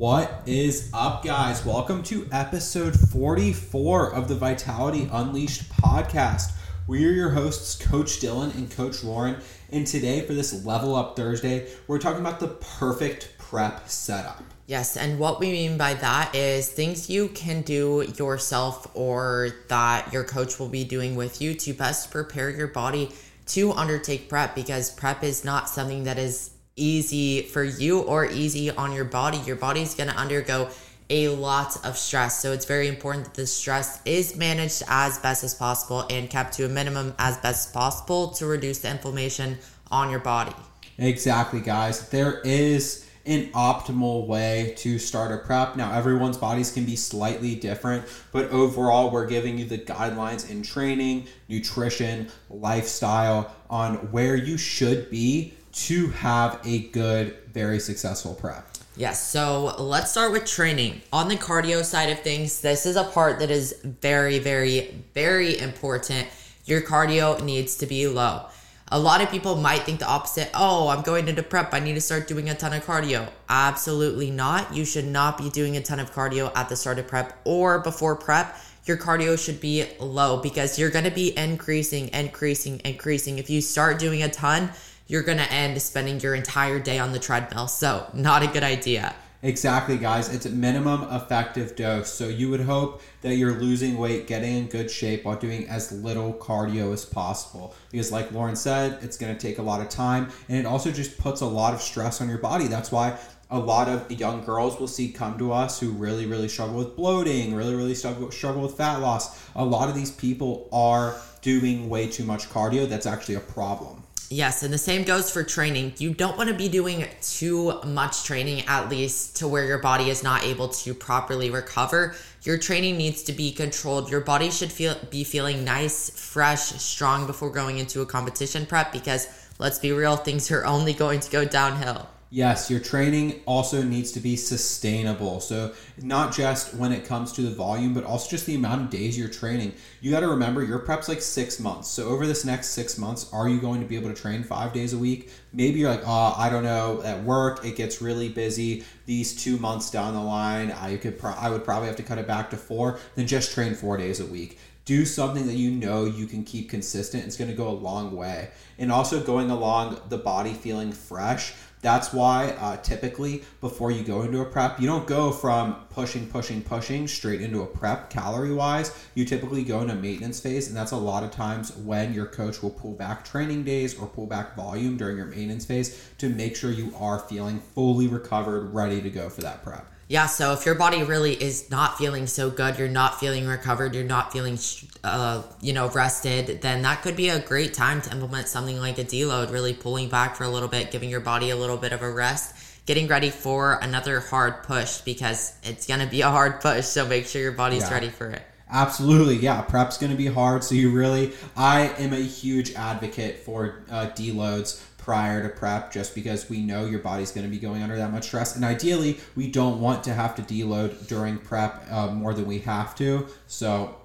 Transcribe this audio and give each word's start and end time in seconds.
What 0.00 0.44
is 0.46 0.88
up, 0.94 1.22
guys? 1.22 1.62
Welcome 1.66 2.02
to 2.04 2.26
episode 2.32 2.98
44 2.98 4.14
of 4.14 4.28
the 4.28 4.34
Vitality 4.34 5.06
Unleashed 5.12 5.68
podcast. 5.68 6.52
We're 6.86 7.12
your 7.12 7.28
hosts, 7.28 7.76
Coach 7.76 8.18
Dilan 8.18 8.54
and 8.54 8.70
Coach 8.70 9.04
Lauren. 9.04 9.36
And 9.70 9.86
today, 9.86 10.22
for 10.22 10.32
this 10.32 10.64
Level 10.64 10.96
Up 10.96 11.16
Thursday, 11.16 11.68
we're 11.86 11.98
talking 11.98 12.22
about 12.22 12.40
the 12.40 12.48
perfect 12.48 13.34
prep 13.36 13.90
setup. 13.90 14.42
Yes, 14.66 14.96
and 14.96 15.18
what 15.18 15.38
we 15.38 15.52
mean 15.52 15.76
by 15.76 15.92
that 15.92 16.34
is 16.34 16.70
things 16.70 17.10
you 17.10 17.28
can 17.28 17.60
do 17.60 18.10
yourself 18.16 18.90
or 18.94 19.50
that 19.68 20.10
your 20.14 20.24
coach 20.24 20.58
will 20.58 20.70
be 20.70 20.82
doing 20.82 21.14
with 21.14 21.42
you 21.42 21.52
to 21.52 21.74
best 21.74 22.10
prepare 22.10 22.48
your 22.48 22.68
body 22.68 23.10
to 23.48 23.72
undertake 23.72 24.30
prep 24.30 24.54
because 24.54 24.90
prep 24.90 25.22
is 25.22 25.44
not 25.44 25.68
something 25.68 26.04
that 26.04 26.18
is 26.18 26.52
easy 26.80 27.42
for 27.42 27.62
you 27.62 28.00
or 28.00 28.26
easy 28.26 28.70
on 28.70 28.92
your 28.92 29.04
body. 29.04 29.38
Your 29.38 29.56
body's 29.56 29.94
going 29.94 30.08
to 30.08 30.16
undergo 30.16 30.70
a 31.10 31.28
lot 31.28 31.84
of 31.84 31.98
stress. 31.98 32.40
So 32.40 32.52
it's 32.52 32.64
very 32.64 32.88
important 32.88 33.24
that 33.24 33.34
the 33.34 33.46
stress 33.46 34.00
is 34.04 34.36
managed 34.36 34.82
as 34.88 35.18
best 35.18 35.44
as 35.44 35.54
possible 35.54 36.06
and 36.08 36.30
kept 36.30 36.54
to 36.54 36.64
a 36.64 36.68
minimum 36.68 37.14
as 37.18 37.36
best 37.38 37.68
as 37.68 37.72
possible 37.72 38.28
to 38.30 38.46
reduce 38.46 38.78
the 38.78 38.90
inflammation 38.90 39.58
on 39.90 40.10
your 40.10 40.20
body. 40.20 40.54
Exactly, 40.98 41.60
guys. 41.60 42.08
There 42.10 42.40
is 42.40 43.06
an 43.26 43.46
optimal 43.48 44.26
way 44.26 44.74
to 44.78 44.98
start 44.98 45.32
a 45.32 45.38
prep. 45.38 45.76
Now, 45.76 45.92
everyone's 45.92 46.38
bodies 46.38 46.72
can 46.72 46.84
be 46.84 46.96
slightly 46.96 47.54
different, 47.54 48.04
but 48.32 48.50
overall, 48.50 49.10
we're 49.10 49.26
giving 49.26 49.58
you 49.58 49.64
the 49.64 49.78
guidelines 49.78 50.48
in 50.50 50.62
training, 50.62 51.26
nutrition, 51.48 52.28
lifestyle 52.48 53.54
on 53.68 54.10
where 54.10 54.36
you 54.36 54.56
should 54.56 55.10
be 55.10 55.54
to 55.72 56.08
have 56.08 56.60
a 56.64 56.80
good, 56.88 57.36
very 57.52 57.78
successful 57.78 58.34
prep. 58.34 58.66
Yes, 58.96 59.26
so 59.26 59.74
let's 59.78 60.10
start 60.10 60.32
with 60.32 60.44
training. 60.44 61.00
On 61.12 61.28
the 61.28 61.36
cardio 61.36 61.84
side 61.84 62.10
of 62.10 62.20
things, 62.20 62.60
this 62.60 62.86
is 62.86 62.96
a 62.96 63.04
part 63.04 63.38
that 63.38 63.50
is 63.50 63.80
very, 63.82 64.38
very, 64.38 65.02
very 65.14 65.58
important. 65.58 66.28
Your 66.64 66.82
cardio 66.82 67.42
needs 67.42 67.76
to 67.76 67.86
be 67.86 68.06
low. 68.08 68.46
A 68.92 68.98
lot 68.98 69.22
of 69.22 69.30
people 69.30 69.54
might 69.54 69.82
think 69.84 70.00
the 70.00 70.06
opposite. 70.06 70.50
Oh, 70.52 70.88
I'm 70.88 71.02
going 71.02 71.28
into 71.28 71.44
prep. 71.44 71.72
I 71.72 71.78
need 71.78 71.94
to 71.94 72.00
start 72.00 72.26
doing 72.26 72.50
a 72.50 72.54
ton 72.54 72.72
of 72.72 72.84
cardio. 72.84 73.28
Absolutely 73.48 74.32
not. 74.32 74.74
You 74.74 74.84
should 74.84 75.06
not 75.06 75.38
be 75.38 75.48
doing 75.48 75.76
a 75.76 75.80
ton 75.80 76.00
of 76.00 76.12
cardio 76.12 76.50
at 76.56 76.68
the 76.68 76.74
start 76.74 76.98
of 76.98 77.06
prep 77.06 77.38
or 77.44 77.78
before 77.78 78.16
prep. 78.16 78.56
Your 78.86 78.96
cardio 78.96 79.38
should 79.38 79.60
be 79.60 79.86
low 80.00 80.38
because 80.38 80.76
you're 80.76 80.90
going 80.90 81.04
to 81.04 81.10
be 81.12 81.36
increasing, 81.38 82.08
increasing, 82.08 82.80
increasing. 82.84 83.38
If 83.38 83.48
you 83.48 83.60
start 83.60 84.00
doing 84.00 84.24
a 84.24 84.28
ton, 84.28 84.70
you're 85.10 85.22
going 85.24 85.38
to 85.38 85.52
end 85.52 85.82
spending 85.82 86.20
your 86.20 86.36
entire 86.36 86.78
day 86.78 87.00
on 87.00 87.10
the 87.10 87.18
treadmill. 87.18 87.66
So, 87.66 88.08
not 88.14 88.44
a 88.44 88.46
good 88.46 88.62
idea. 88.62 89.12
Exactly, 89.42 89.98
guys. 89.98 90.32
It's 90.32 90.46
a 90.46 90.50
minimum 90.50 91.02
effective 91.10 91.74
dose. 91.74 92.12
So 92.12 92.28
you 92.28 92.48
would 92.50 92.60
hope 92.60 93.02
that 93.22 93.34
you're 93.34 93.58
losing 93.58 93.98
weight, 93.98 94.28
getting 94.28 94.56
in 94.56 94.66
good 94.68 94.88
shape 94.88 95.24
while 95.24 95.34
doing 95.34 95.68
as 95.68 95.90
little 95.90 96.32
cardio 96.34 96.92
as 96.92 97.04
possible. 97.04 97.74
Because, 97.90 98.12
like 98.12 98.30
Lauren 98.30 98.54
said, 98.54 99.02
it's 99.02 99.16
going 99.16 99.34
to 99.34 99.40
take 99.40 99.58
a 99.58 99.62
lot 99.62 99.80
of 99.80 99.88
time 99.88 100.30
and 100.48 100.56
it 100.56 100.64
also 100.64 100.92
just 100.92 101.18
puts 101.18 101.40
a 101.40 101.46
lot 101.46 101.74
of 101.74 101.80
stress 101.80 102.20
on 102.20 102.28
your 102.28 102.38
body. 102.38 102.68
That's 102.68 102.92
why 102.92 103.18
a 103.50 103.58
lot 103.58 103.88
of 103.88 104.12
young 104.12 104.44
girls 104.44 104.78
will 104.78 104.86
see 104.86 105.10
come 105.10 105.36
to 105.38 105.52
us 105.52 105.80
who 105.80 105.90
really, 105.90 106.26
really 106.26 106.48
struggle 106.48 106.76
with 106.76 106.94
bloating, 106.94 107.52
really, 107.52 107.74
really 107.74 107.96
struggle, 107.96 108.30
struggle 108.30 108.62
with 108.62 108.76
fat 108.76 108.98
loss. 108.98 109.44
A 109.56 109.64
lot 109.64 109.88
of 109.88 109.96
these 109.96 110.12
people 110.12 110.68
are 110.72 111.16
doing 111.42 111.88
way 111.88 112.06
too 112.06 112.22
much 112.24 112.48
cardio. 112.48 112.88
That's 112.88 113.06
actually 113.06 113.34
a 113.34 113.40
problem. 113.40 114.04
Yes, 114.32 114.62
and 114.62 114.72
the 114.72 114.78
same 114.78 115.02
goes 115.02 115.28
for 115.28 115.42
training. 115.42 115.94
You 115.98 116.14
don't 116.14 116.38
want 116.38 116.50
to 116.50 116.54
be 116.54 116.68
doing 116.68 117.04
too 117.20 117.80
much 117.82 118.22
training, 118.22 118.64
at 118.68 118.88
least 118.88 119.34
to 119.38 119.48
where 119.48 119.64
your 119.64 119.78
body 119.78 120.08
is 120.08 120.22
not 120.22 120.44
able 120.44 120.68
to 120.68 120.94
properly 120.94 121.50
recover. 121.50 122.14
Your 122.44 122.56
training 122.56 122.96
needs 122.96 123.24
to 123.24 123.32
be 123.32 123.50
controlled. 123.50 124.08
Your 124.08 124.20
body 124.20 124.52
should 124.52 124.70
feel 124.70 124.94
be 125.10 125.24
feeling 125.24 125.64
nice, 125.64 126.10
fresh, 126.10 126.60
strong 126.60 127.26
before 127.26 127.50
going 127.50 127.78
into 127.78 128.02
a 128.02 128.06
competition 128.06 128.66
prep 128.66 128.92
because 128.92 129.26
let's 129.58 129.80
be 129.80 129.90
real, 129.90 130.16
things 130.16 130.48
are 130.52 130.64
only 130.64 130.92
going 130.92 131.18
to 131.18 131.30
go 131.32 131.44
downhill. 131.44 132.08
Yes, 132.32 132.70
your 132.70 132.78
training 132.78 133.40
also 133.44 133.82
needs 133.82 134.12
to 134.12 134.20
be 134.20 134.36
sustainable. 134.36 135.40
So, 135.40 135.74
not 136.00 136.32
just 136.32 136.72
when 136.74 136.92
it 136.92 137.04
comes 137.04 137.32
to 137.32 137.42
the 137.42 137.50
volume, 137.50 137.92
but 137.92 138.04
also 138.04 138.30
just 138.30 138.46
the 138.46 138.54
amount 138.54 138.82
of 138.82 138.90
days 138.90 139.18
you're 139.18 139.28
training. 139.28 139.72
You 140.00 140.12
got 140.12 140.20
to 140.20 140.28
remember 140.28 140.62
your 140.62 140.78
prep's 140.78 141.08
like 141.08 141.22
six 141.22 141.58
months. 141.58 141.88
So, 141.88 142.06
over 142.06 142.28
this 142.28 142.44
next 142.44 142.68
six 142.68 142.96
months, 142.96 143.28
are 143.32 143.48
you 143.48 143.60
going 143.60 143.80
to 143.80 143.86
be 143.86 143.96
able 143.96 144.10
to 144.10 144.14
train 144.14 144.44
five 144.44 144.72
days 144.72 144.92
a 144.92 144.98
week? 144.98 145.32
Maybe 145.52 145.80
you're 145.80 145.90
like, 145.90 146.06
oh, 146.06 146.34
I 146.36 146.48
don't 146.48 146.62
know. 146.62 147.02
At 147.02 147.20
work, 147.24 147.64
it 147.64 147.74
gets 147.74 148.00
really 148.00 148.28
busy. 148.28 148.84
These 149.06 149.42
two 149.42 149.56
months 149.56 149.90
down 149.90 150.14
the 150.14 150.20
line, 150.20 150.70
I 150.70 150.98
could, 150.98 151.18
pro- 151.18 151.34
I 151.34 151.50
would 151.50 151.64
probably 151.64 151.88
have 151.88 151.96
to 151.96 152.04
cut 152.04 152.18
it 152.18 152.28
back 152.28 152.50
to 152.50 152.56
four. 152.56 153.00
Then 153.16 153.26
just 153.26 153.50
train 153.50 153.74
four 153.74 153.96
days 153.96 154.20
a 154.20 154.26
week 154.26 154.56
do 154.86 155.04
something 155.04 155.46
that 155.46 155.54
you 155.54 155.70
know 155.70 156.04
you 156.04 156.26
can 156.26 156.42
keep 156.42 156.70
consistent 156.70 157.24
it's 157.24 157.36
going 157.36 157.50
to 157.50 157.56
go 157.56 157.68
a 157.68 157.70
long 157.70 158.16
way 158.16 158.48
and 158.78 158.90
also 158.90 159.22
going 159.22 159.50
along 159.50 160.00
the 160.08 160.16
body 160.16 160.54
feeling 160.54 160.90
fresh 160.90 161.52
that's 161.82 162.12
why 162.12 162.50
uh, 162.58 162.76
typically 162.78 163.42
before 163.60 163.90
you 163.90 164.04
go 164.04 164.22
into 164.22 164.40
a 164.40 164.44
prep, 164.44 164.80
you 164.80 164.86
don't 164.86 165.06
go 165.06 165.32
from 165.32 165.76
pushing, 165.90 166.26
pushing, 166.26 166.62
pushing 166.62 167.08
straight 167.08 167.40
into 167.40 167.62
a 167.62 167.66
prep 167.66 168.10
calorie 168.10 168.52
wise. 168.52 168.92
You 169.14 169.24
typically 169.24 169.64
go 169.64 169.80
into 169.80 169.94
maintenance 169.94 170.40
phase, 170.40 170.68
and 170.68 170.76
that's 170.76 170.92
a 170.92 170.96
lot 170.96 171.22
of 171.22 171.30
times 171.30 171.74
when 171.76 172.12
your 172.12 172.26
coach 172.26 172.62
will 172.62 172.70
pull 172.70 172.92
back 172.92 173.24
training 173.24 173.64
days 173.64 173.98
or 173.98 174.06
pull 174.06 174.26
back 174.26 174.54
volume 174.56 174.96
during 174.96 175.16
your 175.16 175.26
maintenance 175.26 175.64
phase 175.64 176.10
to 176.18 176.28
make 176.28 176.54
sure 176.54 176.70
you 176.70 176.92
are 176.98 177.18
feeling 177.18 177.60
fully 177.60 178.08
recovered, 178.08 178.74
ready 178.74 179.00
to 179.00 179.10
go 179.10 179.28
for 179.30 179.40
that 179.40 179.62
prep 179.62 179.86
yeah, 180.10 180.26
so 180.26 180.52
if 180.52 180.66
your 180.66 180.74
body 180.74 181.04
really 181.04 181.40
is 181.40 181.70
not 181.70 181.96
feeling 181.96 182.26
so 182.26 182.50
good, 182.50 182.80
you're 182.80 182.88
not 182.88 183.20
feeling 183.20 183.46
recovered, 183.46 183.94
you're 183.94 184.02
not 184.02 184.32
feeling, 184.32 184.58
uh, 185.04 185.44
you 185.60 185.72
know, 185.72 185.88
rested, 185.90 186.62
then 186.62 186.82
that 186.82 187.02
could 187.02 187.14
be 187.14 187.28
a 187.28 187.38
great 187.38 187.74
time 187.74 188.02
to 188.02 188.10
implement 188.10 188.48
something 188.48 188.76
like 188.80 188.98
a 188.98 189.04
deload, 189.04 189.52
really 189.52 189.72
pulling 189.72 190.08
back 190.08 190.34
for 190.34 190.42
a 190.42 190.48
little 190.48 190.66
bit, 190.68 190.90
giving 190.90 191.10
your 191.10 191.20
body 191.20 191.50
a 191.50 191.56
little 191.56 191.76
bit 191.76 191.92
of 191.92 192.02
a 192.02 192.10
rest, 192.10 192.56
getting 192.86 193.06
ready 193.06 193.30
for 193.30 193.78
another 193.82 194.18
hard 194.18 194.64
push 194.64 194.98
because 195.02 195.56
it's 195.62 195.86
going 195.86 196.00
to 196.00 196.08
be 196.08 196.22
a 196.22 196.28
hard 196.28 196.60
push. 196.60 196.86
So 196.86 197.06
make 197.06 197.26
sure 197.26 197.40
your 197.40 197.52
body's 197.52 197.82
yeah. 197.82 197.94
ready 197.94 198.08
for 198.08 198.30
it. 198.30 198.42
Absolutely, 198.68 199.36
yeah. 199.36 199.62
Prep's 199.62 199.96
going 199.96 200.10
to 200.10 200.18
be 200.18 200.26
hard, 200.26 200.64
so 200.64 200.74
you 200.74 200.92
really. 200.92 201.32
I 201.56 201.88
am 201.98 202.12
a 202.12 202.20
huge 202.20 202.72
advocate 202.74 203.38
for 203.40 203.82
uh, 203.90 204.10
deloads 204.10 204.84
prior 205.00 205.42
to 205.42 205.48
prep 205.48 205.90
just 205.90 206.14
because 206.14 206.48
we 206.50 206.60
know 206.60 206.84
your 206.84 207.00
body's 207.00 207.32
going 207.32 207.44
to 207.44 207.50
be 207.50 207.58
going 207.58 207.82
under 207.82 207.96
that 207.96 208.12
much 208.12 208.24
stress. 208.24 208.54
And 208.54 208.64
ideally, 208.64 209.18
we 209.34 209.50
don't 209.50 209.80
want 209.80 210.04
to 210.04 210.14
have 210.14 210.36
to 210.36 210.42
deload 210.42 211.08
during 211.08 211.38
prep 211.38 211.82
uh, 211.90 212.08
more 212.08 212.34
than 212.34 212.46
we 212.46 212.58
have 212.60 212.94
to. 212.96 213.26
So 213.46 213.96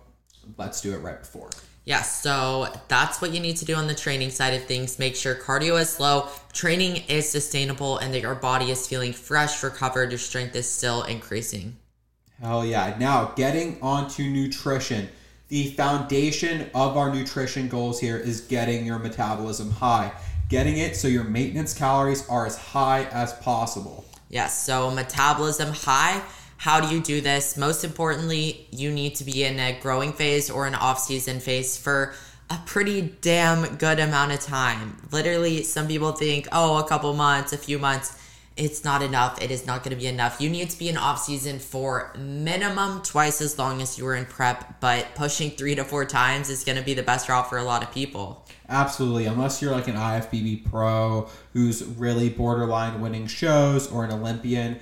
let's 0.58 0.82
do 0.82 0.94
it 0.94 1.00
right 1.00 1.20
before. 1.20 1.50
Yeah, 1.84 2.02
so 2.02 2.68
that's 2.88 3.22
what 3.22 3.32
you 3.32 3.40
need 3.40 3.58
to 3.58 3.66
do 3.66 3.76
on 3.76 3.86
the 3.86 3.94
training 3.94 4.32
side 4.32 4.56
of 4.56 4.64
things. 4.64 4.98
Make 4.98 5.16
sure 5.16 5.36
cardio 5.36 5.80
is 5.80 6.00
low, 6.00 6.30
training 6.52 7.04
is 7.08 7.30
sustainable, 7.30 8.00
and 8.00 8.12
that 8.14 8.22
your 8.22 8.34
body 8.34 8.72
is 8.72 8.88
feeling 8.88 9.14
fresh, 9.14 9.62
recovered, 9.62 10.10
your 10.10 10.18
strength 10.18 10.56
is 10.56 10.68
still 10.68 11.04
increasing. 11.04 11.76
Hell 12.42 12.66
yeah. 12.66 12.96
Now, 13.00 13.34
getting 13.36 13.80
onto 13.82 14.24
nutrition. 14.24 15.10
The 15.48 15.72
foundation 15.74 16.72
of 16.74 16.98
our 16.98 17.14
nutrition 17.14 17.68
goals 17.68 18.00
here 18.00 18.18
is 18.18 18.42
getting 18.42 18.84
your 18.84 18.98
metabolism 18.98 19.70
high 19.70 20.12
getting 20.50 20.78
it 20.78 20.96
so 20.96 21.08
your 21.08 21.24
maintenance 21.24 21.74
calories 21.74 22.28
are 22.30 22.46
as 22.46 22.58
high 22.58 23.06
as 23.06 23.34
possible. 23.34 24.06
Yes, 24.30 24.66
so 24.66 24.92
metabolism 24.92 25.74
high. 25.74 26.22
How 26.58 26.80
do 26.80 26.94
you 26.94 27.02
do 27.02 27.22
this? 27.22 27.58
Most 27.58 27.84
importantly, 27.84 28.68
you 28.72 28.92
need 28.92 29.16
to 29.16 29.24
be 29.24 29.44
in 29.44 29.60
a 29.60 29.78
growing 29.80 30.14
phase 30.14 30.50
or 30.50 30.68
an 30.68 30.76
off 30.76 31.00
season 31.00 31.40
phase 31.40 31.78
for 31.78 32.14
a 32.50 32.58
pretty 32.66 33.02
damn 33.22 33.76
good 33.78 34.00
amount 34.00 34.32
of 34.32 34.40
time. 34.40 34.98
Literally, 35.12 35.64
some 35.64 35.88
people 35.88 36.12
think, 36.12 36.48
oh, 36.52 36.78
a 36.78 36.88
couple 36.88 37.14
months, 37.14 37.54
a 37.54 37.58
few 37.58 37.80
months. 37.80 38.20
It's 38.58 38.86
not 38.86 39.02
enough. 39.02 39.42
It 39.42 39.52
is 39.52 39.68
not 39.68 39.84
going 39.84 39.94
to 39.96 40.00
be 40.00 40.08
enough. 40.08 40.40
You 40.40 40.50
need 40.50 40.70
to 40.70 40.80
be 40.80 40.88
in 40.88 40.96
off 40.96 41.22
season 41.22 41.60
for 41.60 42.14
minimum 42.18 43.02
twice 43.02 43.42
as 43.42 43.60
long 43.60 43.82
as 43.82 43.98
you 43.98 44.06
were 44.06 44.16
in 44.16 44.26
prep, 44.26 44.80
but 44.80 45.08
pushing 45.14 45.52
three 45.52 45.76
to 45.76 45.84
four 45.84 46.06
times 46.06 46.50
is 46.50 46.64
going 46.64 46.78
to 46.78 46.84
be 46.84 46.94
the 46.94 47.04
best 47.04 47.28
route 47.28 47.50
for 47.50 47.58
a 47.58 47.64
lot 47.64 47.84
of 47.84 47.92
people. 47.92 48.46
Absolutely, 48.70 49.26
unless 49.26 49.62
you're 49.62 49.74
like 49.74 49.90
an 49.90 49.96
IFBB 49.96 50.70
pro 50.72 51.28
who's 51.52 51.84
really 51.84 52.30
borderline 52.30 53.02
winning 53.02 53.28
shows 53.28 53.92
or 53.92 54.06
an 54.06 54.12
Olympian, 54.12 54.80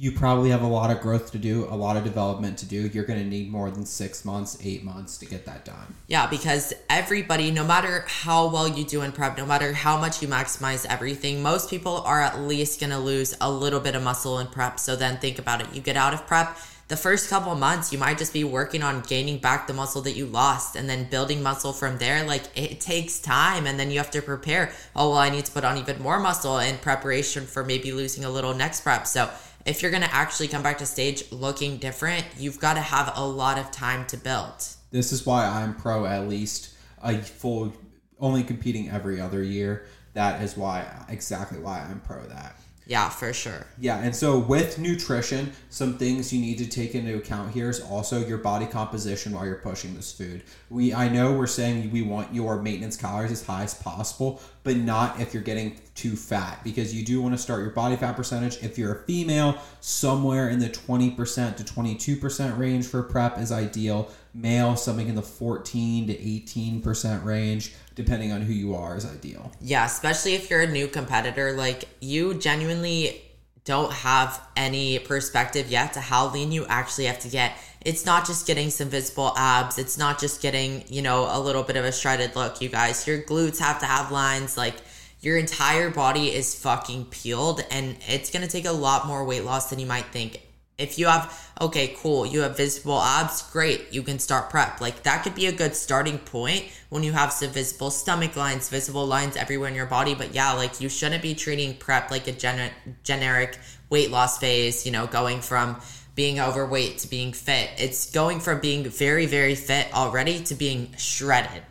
you 0.00 0.10
probably 0.10 0.48
have 0.48 0.62
a 0.62 0.66
lot 0.66 0.90
of 0.90 1.02
growth 1.02 1.30
to 1.30 1.36
do, 1.36 1.66
a 1.68 1.76
lot 1.76 1.94
of 1.94 2.04
development 2.04 2.56
to 2.56 2.64
do. 2.64 2.86
You're 2.86 3.04
going 3.04 3.18
to 3.18 3.26
need 3.26 3.50
more 3.50 3.70
than 3.70 3.84
six 3.84 4.24
months, 4.24 4.56
eight 4.64 4.82
months 4.82 5.18
to 5.18 5.26
get 5.26 5.44
that 5.44 5.66
done. 5.66 5.94
Yeah, 6.06 6.26
because 6.26 6.72
everybody, 6.88 7.50
no 7.50 7.64
matter 7.64 8.06
how 8.08 8.48
well 8.48 8.66
you 8.66 8.82
do 8.86 9.02
in 9.02 9.12
prep, 9.12 9.36
no 9.36 9.44
matter 9.44 9.74
how 9.74 9.98
much 9.98 10.22
you 10.22 10.28
maximize 10.28 10.86
everything, 10.86 11.42
most 11.42 11.68
people 11.68 11.98
are 11.98 12.22
at 12.22 12.40
least 12.40 12.80
going 12.80 12.88
to 12.88 12.98
lose 12.98 13.36
a 13.42 13.50
little 13.50 13.78
bit 13.78 13.94
of 13.94 14.02
muscle 14.02 14.38
in 14.38 14.46
prep. 14.46 14.80
So 14.80 14.96
then 14.96 15.18
think 15.18 15.38
about 15.38 15.60
it. 15.60 15.66
You 15.74 15.82
get 15.82 15.98
out 15.98 16.14
of 16.14 16.26
prep, 16.26 16.56
the 16.88 16.96
first 16.96 17.30
couple 17.30 17.54
months 17.54 17.92
you 17.92 17.98
might 17.98 18.18
just 18.18 18.32
be 18.32 18.42
working 18.42 18.82
on 18.82 19.00
gaining 19.02 19.38
back 19.38 19.68
the 19.68 19.72
muscle 19.72 20.02
that 20.02 20.16
you 20.16 20.26
lost 20.26 20.74
and 20.74 20.90
then 20.90 21.08
building 21.08 21.40
muscle 21.40 21.72
from 21.72 21.98
there 21.98 22.24
like 22.24 22.42
it 22.56 22.80
takes 22.80 23.20
time 23.20 23.64
and 23.64 23.78
then 23.78 23.92
you 23.92 23.98
have 23.98 24.10
to 24.10 24.20
prepare 24.20 24.72
oh 24.96 25.10
well 25.10 25.18
i 25.18 25.30
need 25.30 25.44
to 25.44 25.52
put 25.52 25.62
on 25.62 25.78
even 25.78 26.02
more 26.02 26.18
muscle 26.18 26.58
in 26.58 26.76
preparation 26.78 27.46
for 27.46 27.62
maybe 27.62 27.92
losing 27.92 28.24
a 28.24 28.28
little 28.28 28.52
next 28.52 28.80
prep 28.80 29.06
so 29.06 29.30
if 29.64 29.82
you're 29.82 29.90
going 29.90 30.02
to 30.02 30.14
actually 30.14 30.48
come 30.48 30.62
back 30.62 30.78
to 30.78 30.86
stage 30.86 31.30
looking 31.30 31.76
different, 31.78 32.24
you've 32.38 32.58
got 32.58 32.74
to 32.74 32.80
have 32.80 33.12
a 33.16 33.26
lot 33.26 33.58
of 33.58 33.70
time 33.70 34.06
to 34.06 34.16
build. 34.16 34.54
This 34.90 35.12
is 35.12 35.26
why 35.26 35.46
I'm 35.46 35.74
pro 35.74 36.06
at 36.06 36.28
least 36.28 36.74
a 37.02 37.18
full, 37.18 37.72
only 38.18 38.42
competing 38.42 38.90
every 38.90 39.20
other 39.20 39.42
year. 39.42 39.86
That 40.14 40.42
is 40.42 40.56
why, 40.56 40.86
exactly 41.08 41.58
why 41.58 41.80
I'm 41.80 42.00
pro 42.00 42.22
that. 42.26 42.56
Yeah, 42.86 43.08
for 43.08 43.32
sure. 43.32 43.66
Yeah, 43.78 43.98
and 44.00 44.14
so 44.14 44.38
with 44.38 44.78
nutrition, 44.78 45.52
some 45.68 45.96
things 45.96 46.32
you 46.32 46.40
need 46.40 46.58
to 46.58 46.66
take 46.66 46.94
into 46.96 47.16
account 47.16 47.52
here 47.52 47.70
is 47.70 47.80
also 47.80 48.26
your 48.26 48.38
body 48.38 48.66
composition 48.66 49.32
while 49.32 49.46
you're 49.46 49.56
pushing 49.56 49.94
this 49.94 50.12
food. 50.12 50.42
We 50.70 50.92
I 50.92 51.08
know 51.08 51.32
we're 51.32 51.46
saying 51.46 51.92
we 51.92 52.02
want 52.02 52.34
your 52.34 52.60
maintenance 52.60 52.96
calories 52.96 53.30
as 53.30 53.46
high 53.46 53.62
as 53.62 53.74
possible, 53.74 54.42
but 54.64 54.76
not 54.76 55.20
if 55.20 55.32
you're 55.32 55.42
getting 55.42 55.78
too 55.94 56.16
fat 56.16 56.64
because 56.64 56.94
you 56.94 57.04
do 57.04 57.22
want 57.22 57.34
to 57.34 57.38
start 57.38 57.60
your 57.60 57.70
body 57.70 57.94
fat 57.94 58.16
percentage 58.16 58.62
if 58.62 58.76
you're 58.76 58.94
a 58.94 59.04
female 59.04 59.56
somewhere 59.80 60.48
in 60.48 60.58
the 60.58 60.68
20% 60.68 61.56
to 61.56 61.64
22% 61.64 62.58
range 62.58 62.86
for 62.86 63.02
prep 63.02 63.38
is 63.38 63.52
ideal. 63.52 64.10
Male 64.32 64.76
something 64.76 65.08
in 65.08 65.14
the 65.14 65.22
14 65.22 66.06
to 66.06 66.14
18% 66.14 67.24
range 67.24 67.74
depending 67.94 68.32
on 68.32 68.42
who 68.42 68.52
you 68.52 68.74
are 68.74 68.96
is 68.96 69.04
ideal. 69.04 69.52
Yeah, 69.60 69.84
especially 69.84 70.34
if 70.34 70.48
you're 70.48 70.62
a 70.62 70.66
new 70.66 70.88
competitor, 70.88 71.52
like 71.52 71.84
you 72.00 72.34
genuinely 72.34 73.22
don't 73.64 73.92
have 73.92 74.40
any 74.56 74.98
perspective 74.98 75.70
yet 75.70 75.92
to 75.92 76.00
how 76.00 76.32
lean 76.32 76.50
you 76.50 76.64
actually 76.66 77.04
have 77.04 77.18
to 77.20 77.28
get. 77.28 77.52
It's 77.82 78.06
not 78.06 78.26
just 78.26 78.46
getting 78.46 78.70
some 78.70 78.88
visible 78.88 79.32
abs. 79.36 79.78
It's 79.78 79.98
not 79.98 80.18
just 80.18 80.40
getting, 80.40 80.84
you 80.88 81.02
know, 81.02 81.28
a 81.30 81.38
little 81.38 81.62
bit 81.62 81.76
of 81.76 81.84
a 81.84 81.92
shredded 81.92 82.36
look, 82.36 82.60
you 82.60 82.68
guys. 82.68 83.06
Your 83.06 83.18
glutes 83.22 83.58
have 83.58 83.80
to 83.80 83.86
have 83.86 84.10
lines 84.10 84.56
like 84.56 84.76
your 85.20 85.36
entire 85.36 85.90
body 85.90 86.34
is 86.34 86.54
fucking 86.54 87.06
peeled 87.06 87.62
and 87.70 87.96
it's 88.08 88.30
to 88.30 88.48
take 88.48 88.64
a 88.64 88.72
lot 88.72 89.06
more 89.06 89.24
weight 89.24 89.44
loss 89.44 89.68
than 89.70 89.78
you 89.78 89.86
might 89.86 90.06
think 90.06 90.40
if 90.80 90.98
you 90.98 91.06
have, 91.06 91.52
okay, 91.60 91.94
cool, 91.98 92.24
you 92.26 92.40
have 92.40 92.56
visible 92.56 93.00
abs, 93.00 93.42
great, 93.50 93.92
you 93.92 94.02
can 94.02 94.18
start 94.18 94.50
prep. 94.50 94.80
Like 94.80 95.02
that 95.02 95.22
could 95.22 95.34
be 95.34 95.46
a 95.46 95.52
good 95.52 95.76
starting 95.76 96.18
point 96.18 96.64
when 96.88 97.02
you 97.02 97.12
have 97.12 97.32
some 97.32 97.50
visible 97.50 97.90
stomach 97.90 98.34
lines, 98.34 98.68
visible 98.68 99.06
lines 99.06 99.36
everywhere 99.36 99.68
in 99.68 99.74
your 99.74 99.86
body. 99.86 100.14
But 100.14 100.34
yeah, 100.34 100.52
like 100.52 100.80
you 100.80 100.88
shouldn't 100.88 101.22
be 101.22 101.34
treating 101.34 101.74
prep 101.76 102.10
like 102.10 102.26
a 102.26 102.32
gen- 102.32 102.72
generic 103.04 103.58
weight 103.90 104.10
loss 104.10 104.38
phase, 104.38 104.86
you 104.86 104.92
know, 104.92 105.06
going 105.06 105.40
from 105.40 105.80
being 106.14 106.40
overweight 106.40 106.98
to 106.98 107.08
being 107.08 107.32
fit. 107.32 107.70
It's 107.78 108.10
going 108.10 108.40
from 108.40 108.60
being 108.60 108.84
very, 108.84 109.26
very 109.26 109.54
fit 109.54 109.92
already 109.94 110.42
to 110.44 110.54
being 110.54 110.94
shredded. 110.96 111.62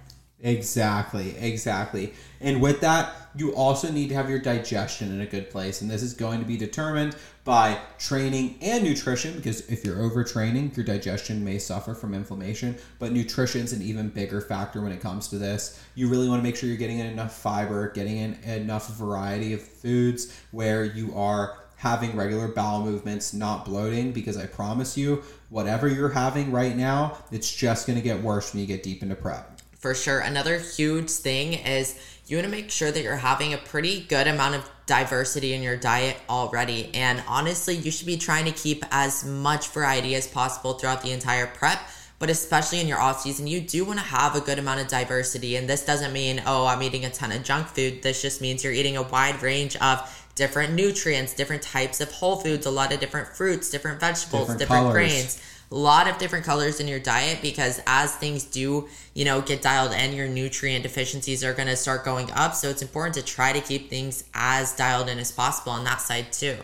Exactly, 0.41 1.35
exactly. 1.37 2.13
And 2.39 2.61
with 2.61 2.79
that, 2.79 3.13
you 3.35 3.53
also 3.55 3.91
need 3.91 4.07
to 4.09 4.15
have 4.15 4.29
your 4.29 4.39
digestion 4.39 5.11
in 5.11 5.19
a 5.19 5.25
good 5.25 5.49
place. 5.49 5.81
And 5.81 5.91
this 5.91 6.01
is 6.01 6.13
going 6.13 6.39
to 6.39 6.45
be 6.45 6.55
determined 6.55 7.17
by 7.43 7.77
training 7.97 8.57
and 8.61 8.83
nutrition 8.83 9.35
because 9.35 9.67
if 9.69 9.83
you're 9.83 9.97
overtraining, 9.97 10.75
your 10.77 10.85
digestion 10.85 11.43
may 11.43 11.59
suffer 11.59 11.93
from 11.93 12.13
inflammation. 12.13 12.77
But 12.99 13.11
nutrition 13.11 13.61
is 13.61 13.73
an 13.73 13.81
even 13.81 14.09
bigger 14.09 14.39
factor 14.39 14.81
when 14.81 14.93
it 14.93 15.01
comes 15.01 15.27
to 15.27 15.37
this. 15.37 15.83
You 15.95 16.07
really 16.07 16.29
want 16.29 16.39
to 16.39 16.43
make 16.43 16.55
sure 16.55 16.69
you're 16.69 16.77
getting 16.77 16.99
in 16.99 17.07
enough 17.07 17.35
fiber, 17.35 17.91
getting 17.91 18.17
in 18.17 18.35
enough 18.45 18.95
variety 18.97 19.53
of 19.53 19.61
foods 19.61 20.39
where 20.51 20.85
you 20.85 21.13
are 21.15 21.57
having 21.75 22.15
regular 22.15 22.47
bowel 22.47 22.83
movements, 22.83 23.33
not 23.33 23.65
bloating, 23.65 24.11
because 24.11 24.37
I 24.37 24.45
promise 24.45 24.97
you, 24.97 25.23
whatever 25.49 25.87
you're 25.87 26.09
having 26.09 26.51
right 26.51 26.75
now, 26.75 27.17
it's 27.31 27.53
just 27.53 27.87
going 27.87 27.97
to 27.97 28.03
get 28.03 28.21
worse 28.21 28.53
when 28.53 28.61
you 28.61 28.67
get 28.67 28.83
deep 28.83 29.01
into 29.01 29.15
prep. 29.15 29.58
For 29.79 29.95
sure. 29.95 30.19
Another 30.19 30.59
huge 30.59 31.09
thing 31.09 31.53
is 31.53 31.97
you 32.27 32.35
want 32.37 32.45
to 32.45 32.51
make 32.51 32.69
sure 32.69 32.91
that 32.91 33.01
you're 33.01 33.15
having 33.15 33.53
a 33.53 33.57
pretty 33.57 34.01
good 34.01 34.27
amount 34.27 34.55
of 34.55 34.69
diversity 34.85 35.53
in 35.53 35.63
your 35.63 35.77
diet 35.77 36.17
already. 36.29 36.93
And 36.93 37.23
honestly, 37.27 37.75
you 37.75 37.89
should 37.89 38.05
be 38.05 38.17
trying 38.17 38.43
to 38.45 38.51
keep 38.51 38.83
as 38.91 39.23
much 39.23 39.69
variety 39.69 40.15
as 40.15 40.27
possible 40.27 40.73
throughout 40.73 41.01
the 41.01 41.11
entire 41.11 41.47
prep. 41.47 41.79
But 42.19 42.29
especially 42.29 42.81
in 42.81 42.87
your 42.87 42.99
off 42.99 43.21
season, 43.21 43.47
you 43.47 43.61
do 43.61 43.85
want 43.85 43.99
to 43.99 44.05
have 44.05 44.35
a 44.35 44.41
good 44.41 44.59
amount 44.59 44.81
of 44.81 44.89
diversity. 44.89 45.55
And 45.55 45.69
this 45.69 45.85
doesn't 45.85 46.11
mean, 46.11 46.43
oh, 46.45 46.67
I'm 46.67 46.83
eating 46.83 47.05
a 47.05 47.09
ton 47.09 47.31
of 47.31 47.43
junk 47.43 47.67
food. 47.67 48.03
This 48.03 48.21
just 48.21 48.41
means 48.41 48.65
you're 48.65 48.73
eating 48.73 48.97
a 48.97 49.03
wide 49.03 49.41
range 49.41 49.77
of 49.77 50.25
different 50.35 50.73
nutrients, 50.73 51.33
different 51.33 51.61
types 51.61 52.01
of 52.01 52.11
whole 52.11 52.35
foods, 52.35 52.65
a 52.65 52.71
lot 52.71 52.93
of 52.93 52.99
different 52.99 53.29
fruits, 53.29 53.69
different 53.69 54.01
vegetables, 54.01 54.49
different, 54.49 54.59
different 54.59 54.91
grains 54.91 55.41
a 55.71 55.75
lot 55.75 56.07
of 56.07 56.17
different 56.17 56.45
colors 56.45 56.79
in 56.79 56.87
your 56.87 56.99
diet 56.99 57.39
because 57.41 57.81
as 57.85 58.15
things 58.15 58.43
do, 58.43 58.87
you 59.13 59.25
know, 59.25 59.41
get 59.41 59.61
dialed 59.61 59.93
in, 59.93 60.13
your 60.13 60.27
nutrient 60.27 60.83
deficiencies 60.83 61.43
are 61.43 61.53
going 61.53 61.67
to 61.67 61.75
start 61.75 62.03
going 62.03 62.31
up. 62.31 62.55
So 62.55 62.69
it's 62.69 62.81
important 62.81 63.15
to 63.15 63.23
try 63.23 63.53
to 63.53 63.61
keep 63.61 63.89
things 63.89 64.23
as 64.33 64.75
dialed 64.75 65.09
in 65.09 65.19
as 65.19 65.31
possible 65.31 65.71
on 65.71 65.83
that 65.83 66.01
side 66.01 66.31
too. 66.31 66.57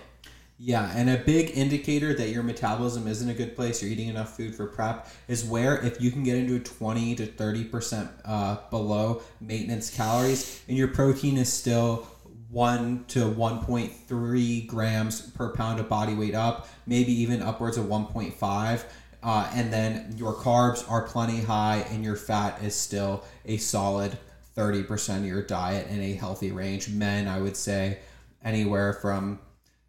Yeah, 0.58 0.90
and 0.96 1.10
a 1.10 1.18
big 1.18 1.58
indicator 1.58 2.14
that 2.14 2.30
your 2.30 2.42
metabolism 2.42 3.08
is 3.08 3.22
in 3.22 3.28
a 3.28 3.34
good 3.34 3.58
place, 3.58 3.82
you're 3.82 3.92
eating 3.92 4.08
enough 4.08 4.38
food 4.38 4.56
for 4.56 4.66
prep, 4.66 5.10
is 5.28 5.44
where 5.44 5.84
if 5.86 6.00
you 6.00 6.12
can 6.12 6.24
get 6.24 6.38
into 6.38 6.60
20 6.60 7.16
to 7.16 7.28
30% 7.28 8.10
uh, 8.24 8.58
below 8.70 9.22
maintenance 9.42 9.94
calories 9.94 10.64
and 10.70 10.78
your 10.78 10.88
protein 10.88 11.36
is 11.36 11.52
still 11.52 12.08
1 12.50 13.06
to 13.10 13.20
1.3 13.20 14.68
grams 14.68 15.22
per 15.22 15.50
pound 15.50 15.80
of 15.80 15.90
body 15.90 16.14
weight 16.14 16.36
up, 16.36 16.68
maybe 16.86 17.12
even 17.12 17.42
upwards 17.42 17.78
of 17.78 17.86
1.5. 17.86 18.84
Uh, 19.24 19.50
and 19.54 19.74
then 19.74 20.14
your 20.18 20.34
carbs 20.34 20.90
are 20.90 21.02
plenty 21.02 21.42
high, 21.42 21.86
and 21.90 22.04
your 22.04 22.16
fat 22.16 22.62
is 22.64 22.76
still 22.76 23.24
a 23.46 23.58
solid 23.58 24.18
30% 24.56 25.18
of 25.18 25.26
your 25.26 25.42
diet 25.42 25.88
in 25.90 26.00
a 26.00 26.14
healthy 26.14 26.52
range. 26.52 26.90
Men, 26.90 27.28
I 27.28 27.42
would 27.42 27.58
say 27.58 28.00
anywhere 28.44 28.94
from 28.94 29.40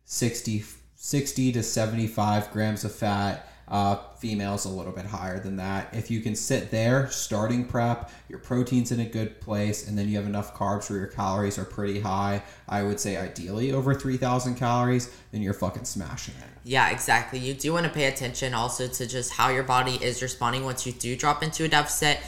60, 0.06 0.64
60 0.94 1.52
to 1.52 1.62
75 1.62 2.50
grams 2.50 2.84
of 2.84 2.94
fat 2.94 3.48
uh, 3.68 3.96
females 4.18 4.64
a 4.64 4.68
little 4.68 4.92
bit 4.92 5.06
higher 5.06 5.40
than 5.40 5.56
that. 5.56 5.88
If 5.92 6.10
you 6.10 6.20
can 6.20 6.36
sit 6.36 6.70
there, 6.70 7.10
starting 7.10 7.64
prep, 7.64 8.10
your 8.28 8.38
protein's 8.38 8.92
in 8.92 9.00
a 9.00 9.04
good 9.04 9.40
place, 9.40 9.88
and 9.88 9.98
then 9.98 10.08
you 10.08 10.16
have 10.16 10.26
enough 10.26 10.54
carbs 10.54 10.88
where 10.88 10.98
your 11.00 11.08
calories 11.08 11.58
are 11.58 11.64
pretty 11.64 12.00
high, 12.00 12.42
I 12.68 12.84
would 12.84 13.00
say 13.00 13.16
ideally 13.16 13.72
over 13.72 13.94
3,000 13.94 14.54
calories, 14.54 15.10
then 15.32 15.42
you're 15.42 15.54
fucking 15.54 15.84
smashing 15.84 16.34
it. 16.40 16.48
Yeah, 16.64 16.90
exactly. 16.90 17.38
You 17.40 17.54
do 17.54 17.72
want 17.72 17.86
to 17.86 17.92
pay 17.92 18.06
attention 18.06 18.54
also 18.54 18.86
to 18.86 19.06
just 19.06 19.32
how 19.32 19.48
your 19.48 19.64
body 19.64 19.98
is 20.02 20.22
responding 20.22 20.64
once 20.64 20.86
you 20.86 20.92
do 20.92 21.16
drop 21.16 21.42
into 21.42 21.64
a 21.64 21.68
deficit. 21.68 22.18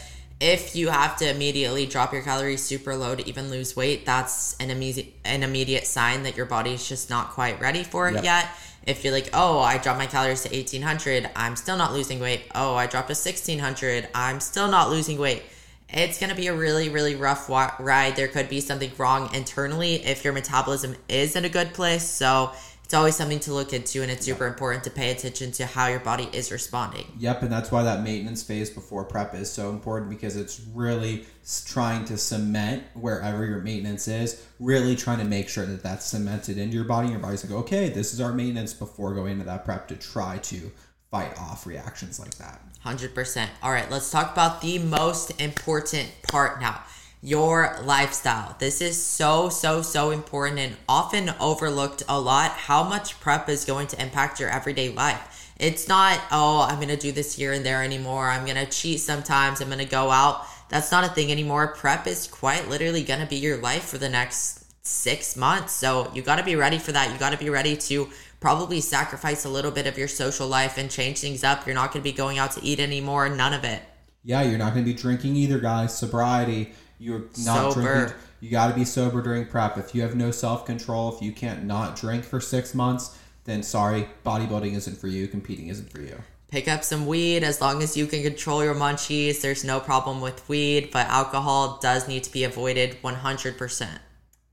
If 0.40 0.76
you 0.76 0.88
have 0.88 1.16
to 1.16 1.28
immediately 1.28 1.86
drop 1.86 2.12
your 2.12 2.22
calories 2.22 2.62
super 2.62 2.94
low 2.94 3.16
to 3.16 3.28
even 3.28 3.50
lose 3.50 3.74
weight, 3.74 4.06
that's 4.06 4.54
an 4.60 4.70
immediate 4.70 5.12
an 5.24 5.42
immediate 5.42 5.84
sign 5.84 6.22
that 6.22 6.36
your 6.36 6.46
body 6.46 6.74
is 6.74 6.88
just 6.88 7.10
not 7.10 7.30
quite 7.30 7.60
ready 7.60 7.82
for 7.82 8.08
it 8.08 8.14
yep. 8.14 8.24
yet 8.24 8.48
if 8.88 9.04
you're 9.04 9.12
like, 9.12 9.28
oh, 9.34 9.60
I 9.60 9.76
dropped 9.76 9.98
my 9.98 10.06
calories 10.06 10.42
to 10.42 10.48
1800, 10.48 11.30
I'm 11.36 11.56
still 11.56 11.76
not 11.76 11.92
losing 11.92 12.20
weight. 12.20 12.44
Oh, 12.54 12.74
I 12.74 12.86
dropped 12.86 13.08
to 13.08 13.12
1600, 13.12 14.08
I'm 14.14 14.40
still 14.40 14.68
not 14.68 14.88
losing 14.88 15.18
weight. 15.18 15.42
It's 15.90 16.18
going 16.18 16.30
to 16.30 16.36
be 16.36 16.48
a 16.48 16.54
really, 16.54 16.88
really 16.88 17.14
rough 17.14 17.48
ride. 17.48 18.16
There 18.16 18.28
could 18.28 18.48
be 18.48 18.60
something 18.60 18.90
wrong 18.98 19.34
internally 19.34 19.96
if 20.04 20.24
your 20.24 20.32
metabolism 20.32 20.96
is 21.08 21.36
in 21.36 21.44
a 21.44 21.48
good 21.48 21.72
place. 21.74 22.06
So 22.06 22.52
it's 22.88 22.94
always 22.94 23.16
something 23.16 23.40
to 23.40 23.52
look 23.52 23.74
into, 23.74 24.00
and 24.00 24.10
it's 24.10 24.24
super 24.24 24.46
important 24.46 24.82
to 24.84 24.90
pay 24.90 25.10
attention 25.10 25.52
to 25.52 25.66
how 25.66 25.88
your 25.88 26.00
body 26.00 26.26
is 26.32 26.50
responding. 26.50 27.04
Yep, 27.18 27.42
and 27.42 27.52
that's 27.52 27.70
why 27.70 27.82
that 27.82 28.02
maintenance 28.02 28.42
phase 28.42 28.70
before 28.70 29.04
prep 29.04 29.34
is 29.34 29.52
so 29.52 29.68
important 29.68 30.08
because 30.08 30.36
it's 30.36 30.58
really 30.72 31.26
trying 31.66 32.06
to 32.06 32.16
cement 32.16 32.84
wherever 32.94 33.44
your 33.44 33.60
maintenance 33.60 34.08
is, 34.08 34.42
really 34.58 34.96
trying 34.96 35.18
to 35.18 35.26
make 35.26 35.50
sure 35.50 35.66
that 35.66 35.82
that's 35.82 36.06
cemented 36.06 36.56
into 36.56 36.76
your 36.76 36.86
body. 36.86 37.08
And 37.08 37.12
your 37.12 37.20
body's 37.20 37.44
like, 37.44 37.52
okay, 37.60 37.90
this 37.90 38.14
is 38.14 38.22
our 38.22 38.32
maintenance 38.32 38.72
before 38.72 39.14
going 39.14 39.32
into 39.32 39.44
that 39.44 39.66
prep 39.66 39.86
to 39.88 39.96
try 39.96 40.38
to 40.38 40.72
fight 41.10 41.38
off 41.38 41.66
reactions 41.66 42.18
like 42.18 42.36
that. 42.36 42.62
100%. 42.86 43.48
All 43.62 43.70
right, 43.70 43.90
let's 43.90 44.10
talk 44.10 44.32
about 44.32 44.62
the 44.62 44.78
most 44.78 45.38
important 45.38 46.08
part 46.26 46.58
now 46.58 46.84
your 47.20 47.78
lifestyle. 47.82 48.56
This 48.58 48.80
is 48.80 49.02
so, 49.02 49.48
so, 49.48 49.82
so 49.82 50.10
important 50.10 50.58
and 50.60 50.76
often 50.88 51.34
overlooked 51.40 52.02
a 52.08 52.20
lot 52.20 52.52
how 52.52 52.84
much 52.84 53.18
prep 53.20 53.48
is 53.48 53.64
going 53.64 53.88
to 53.88 54.00
impact 54.00 54.38
your 54.38 54.50
everyday 54.50 54.90
life. 54.90 55.52
It's 55.58 55.88
not, 55.88 56.20
oh, 56.30 56.66
I'm 56.68 56.76
going 56.76 56.88
to 56.88 56.96
do 56.96 57.10
this 57.10 57.34
here 57.34 57.52
and 57.52 57.66
there 57.66 57.82
anymore. 57.82 58.28
I'm 58.28 58.44
going 58.44 58.64
to 58.64 58.70
cheat 58.70 59.00
sometimes. 59.00 59.60
I'm 59.60 59.68
going 59.68 59.80
to 59.80 59.84
go 59.84 60.10
out. 60.10 60.44
That's 60.68 60.92
not 60.92 61.04
a 61.04 61.08
thing 61.08 61.32
anymore. 61.32 61.74
Prep 61.74 62.06
is 62.06 62.28
quite 62.28 62.68
literally 62.68 63.02
going 63.02 63.20
to 63.20 63.26
be 63.26 63.36
your 63.36 63.56
life 63.56 63.84
for 63.84 63.98
the 63.98 64.08
next 64.08 64.86
six 64.86 65.36
months. 65.36 65.72
So 65.72 66.10
you 66.14 66.22
got 66.22 66.36
to 66.36 66.44
be 66.44 66.54
ready 66.54 66.78
for 66.78 66.92
that. 66.92 67.12
You 67.12 67.18
got 67.18 67.30
to 67.30 67.38
be 67.38 67.50
ready 67.50 67.76
to 67.76 68.08
probably 68.38 68.80
sacrifice 68.80 69.44
a 69.44 69.48
little 69.48 69.72
bit 69.72 69.88
of 69.88 69.98
your 69.98 70.06
social 70.06 70.46
life 70.46 70.78
and 70.78 70.88
change 70.88 71.18
things 71.18 71.42
up. 71.42 71.66
You're 71.66 71.74
not 71.74 71.92
going 71.92 72.04
to 72.04 72.08
be 72.08 72.16
going 72.16 72.38
out 72.38 72.52
to 72.52 72.64
eat 72.64 72.78
anymore. 72.78 73.28
None 73.28 73.52
of 73.52 73.64
it. 73.64 73.82
Yeah, 74.22 74.42
you're 74.42 74.58
not 74.58 74.74
going 74.74 74.84
to 74.84 74.92
be 74.92 74.96
drinking 74.96 75.34
either, 75.36 75.58
guys. 75.58 75.96
Sobriety 75.96 76.72
you're 76.98 77.24
not 77.44 77.72
sober. 77.72 77.80
drinking. 77.82 78.16
You 78.40 78.50
got 78.50 78.68
to 78.68 78.74
be 78.74 78.84
sober 78.84 79.22
during 79.22 79.46
prep. 79.46 79.78
If 79.78 79.94
you 79.94 80.02
have 80.02 80.14
no 80.14 80.30
self 80.30 80.66
control, 80.66 81.14
if 81.14 81.22
you 81.22 81.32
can't 81.32 81.64
not 81.64 81.96
drink 81.96 82.24
for 82.24 82.40
six 82.40 82.74
months, 82.74 83.18
then 83.44 83.62
sorry, 83.62 84.08
bodybuilding 84.24 84.74
isn't 84.74 84.98
for 84.98 85.08
you. 85.08 85.26
Competing 85.26 85.68
isn't 85.68 85.90
for 85.90 86.00
you. 86.00 86.16
Pick 86.50 86.66
up 86.66 86.82
some 86.82 87.06
weed 87.06 87.44
as 87.44 87.60
long 87.60 87.82
as 87.82 87.96
you 87.96 88.06
can 88.06 88.22
control 88.22 88.64
your 88.64 88.74
munchies. 88.74 89.42
There's 89.42 89.64
no 89.64 89.80
problem 89.80 90.20
with 90.20 90.48
weed, 90.48 90.90
but 90.92 91.06
alcohol 91.08 91.78
does 91.82 92.08
need 92.08 92.24
to 92.24 92.32
be 92.32 92.44
avoided 92.44 92.96
100%. 93.02 93.98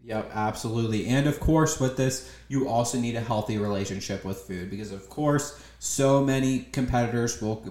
Yep, 0.03 0.31
absolutely. 0.33 1.07
And 1.07 1.25
of 1.25 1.39
course, 1.39 1.79
with 1.79 1.97
this, 1.97 2.31
you 2.47 2.67
also 2.67 2.99
need 2.99 3.15
a 3.15 3.21
healthy 3.21 3.57
relationship 3.57 4.25
with 4.25 4.39
food 4.39 4.69
because, 4.69 4.91
of 4.91 5.09
course, 5.09 5.59
so 5.79 6.23
many 6.23 6.59
competitors 6.71 7.41
will 7.41 7.63